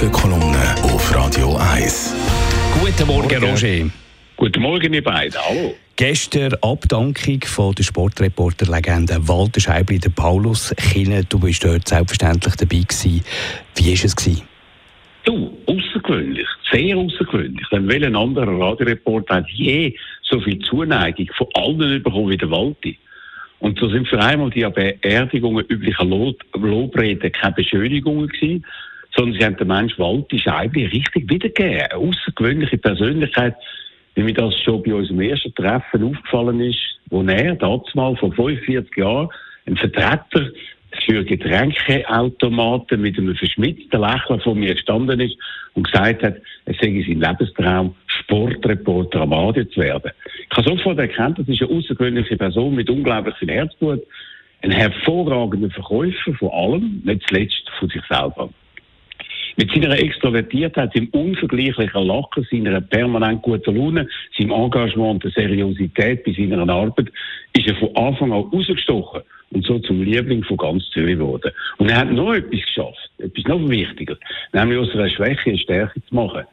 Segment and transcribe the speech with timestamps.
[0.00, 2.16] Morgenkolumne auf Radio 1.
[2.80, 3.90] Guten Morgen, Roger.
[4.34, 5.38] Guten Morgen, ihr beiden.
[5.38, 5.74] Hallo.
[5.96, 11.24] Gestern Abdankung von der Sportreporter-Legende Walter Scheibli, der Paulus Kine.
[11.24, 13.22] Du bist dort selbstverständlich dabei gewesen.
[13.76, 14.16] Wie war es?
[14.16, 14.42] Gewesen?
[15.24, 17.68] Du, außergewöhnlich, sehr außergewöhnlich.
[17.70, 22.90] Denn welcher andere Radioreporter hat je so viel Zuneigung von allen bekommen wie der Walter?
[23.58, 28.64] Und so sind für einmal die Beerdigungen üblicher Lob Lobreden keine Beschönigungen gewesen,
[29.14, 31.82] sondern sie haben den Mensch Walter Scheibli richtig wiedergegeben.
[31.82, 33.54] Eine außergewöhnliche Persönlichkeit,
[34.14, 36.78] wie mir das schon bei unserem ersten Treffen aufgefallen ist,
[37.10, 39.28] wo er, damals vor 45 Jahren,
[39.66, 40.50] ein Vertreter
[41.06, 45.36] für Getränkeautomaten mit einem verschmitzten Lächeln vor mir gestanden ist
[45.74, 50.10] und gesagt hat, es sei sein Lebenstraum, Sportreporter am Radio zu werden.
[50.50, 54.02] Ich habe sofort erkannt, das ist eine außergewöhnliche Person mit unglaublichem Herzblut,
[54.62, 58.50] ein hervorragender Verkäufer von allem, nicht zuletzt von sich selber.
[59.60, 66.24] Mit seiner Extrovertiertheit, seinem unvergleichlichen Lachen, seiner permanent guten Laune, seinem Engagement und der Seriosität
[66.24, 67.12] bei seiner Arbeit
[67.52, 69.20] ist er von Anfang an rausgestochen
[69.50, 71.52] und so zum Liebling von ganz Zürich geworden.
[71.76, 74.16] Und er hat noch etwas geschafft, etwas noch wichtiger,
[74.54, 76.44] nämlich aus einer Schwäche eine Stärke zu machen.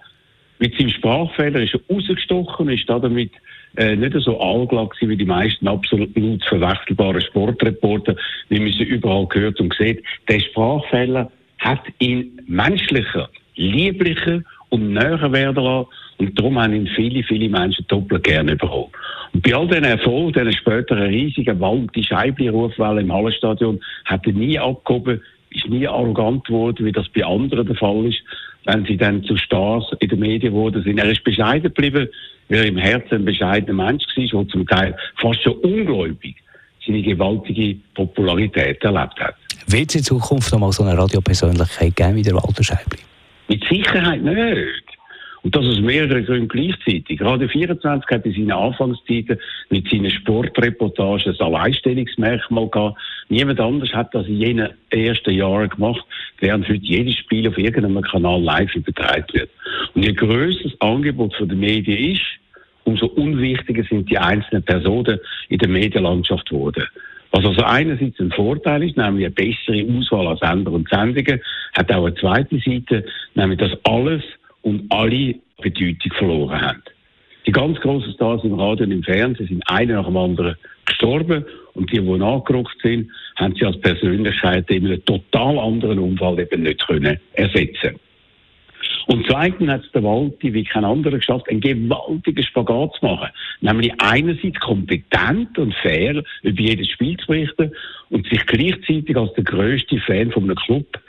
[0.59, 3.31] Mit seinem Sprachfehler ist er rausgestochen und ist damit
[3.77, 8.17] äh, nicht so allglatt wie die meisten absolut verwechselbaren Sportreporter,
[8.49, 10.03] wie man sie überall gehört und sieht.
[10.27, 15.87] Der Sprachfehler hat ihn menschlicher, lieblicher und näher werden lassen.
[16.17, 18.91] Und darum haben ihn viele, viele Menschen doppelt gerne bekommen.
[19.33, 24.33] Und bei all diesen Erfolgen, diesen späteren riesigen Wald, die Scheibli-Rufwelle im Hallenstadion, hat er
[24.33, 28.21] nie abgehoben, ist nie arrogant geworden, wie das bei anderen der Fall ist,
[28.65, 30.97] wenn sie dann zu Stars in den Medien wurden sind.
[30.97, 32.09] Er ist bescheiden geblieben,
[32.49, 36.35] weil er im Herzen ein bescheidener Mensch war, der zum Teil fast schon ungläubig
[36.85, 39.35] seine gewaltige Popularität erlebt hat.
[39.65, 42.99] Wird es in Zukunft noch mal so eine Radiopersönlichkeit geben wie der Walter Scheibli?
[43.47, 44.83] Mit Sicherheit nicht.
[45.43, 47.21] Und das aus mehreren Gründen gleichzeitig.
[47.21, 52.97] Radio 24 hat in seinen Anfangszeiten mit seinen Sportreportagen ein Alleinstellungsmerkmal gehabt.
[53.29, 56.03] Niemand anders hat das in jenen ersten Jahren gemacht,
[56.39, 59.49] während heute jedes Spiel auf irgendeinem Kanal live übertragen wird.
[59.93, 62.25] Und je grösser das Angebot den Medien ist,
[62.83, 65.19] umso unwichtiger sind die einzelnen Personen
[65.49, 66.83] in der Medienlandschaft geworden.
[67.37, 71.39] Was also einerseits ein Vorteil ist, nämlich eine bessere Auswahl an Sender und Sendungen,
[71.77, 73.05] hat auch eine zweite Seite,
[73.35, 74.23] nämlich dass alles
[74.63, 76.83] und alle Bedeutung verloren haben.
[77.45, 80.55] Die ganz grossen Stars im Radio und im Fernsehen sind einer nach dem anderen
[80.85, 86.39] gestorben und die, die nachgerückt sind, haben sie als Persönlichkeit in einem total anderen Unfall
[86.39, 87.99] eben nicht können ersetzen
[89.07, 93.29] und zweitens hat es der Walti wie kein anderer geschafft, einen gewaltigen Spagat zu machen.
[93.61, 97.71] Nämlich einerseits kompetent und fair über jedes Spiel zu berichten
[98.09, 100.99] und sich gleichzeitig als der grösste Fan von einem Club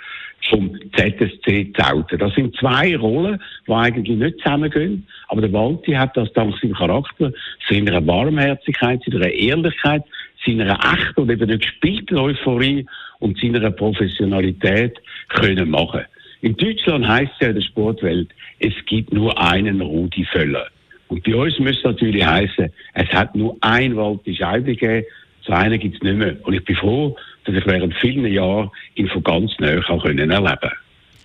[0.48, 2.18] vom ZSC Zauten.
[2.20, 5.04] Das sind zwei Rollen, die eigentlich nicht zusammengehen.
[5.26, 7.32] Aber der Walti hat das dank seinem Charakter,
[7.68, 10.04] seiner Warmherzigkeit, seiner Ehrlichkeit,
[10.46, 12.86] seiner echten und eben nicht gespielten Euphorie
[13.18, 14.98] und seiner Professionalität
[15.28, 16.04] können machen.
[16.40, 18.28] In Deutschland heißt es ja in der Sportwelt,
[18.60, 20.66] es gibt nur einen Rudi Völler.
[21.08, 25.06] Und bei uns müsste natürlich heißen, es hat nur ein Walti Scheibe gegeben,
[25.44, 26.36] so einen gibt es nicht mehr.
[26.42, 30.72] Und ich bin froh, dass ich während vielen Jahren ihn von ganz nahe erleben konnte.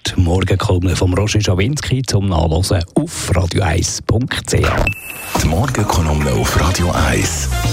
[0.07, 5.41] Die Morgenkolumne von Roger Schawinski zum Nachlesen auf radio1.ch.
[5.41, 7.72] Die Morgenkolumne auf Radio 1.